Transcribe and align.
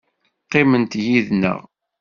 Qqimemt 0.45 0.93
yid-nneɣ. 1.05 1.59